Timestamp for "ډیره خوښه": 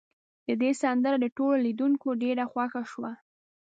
2.23-2.83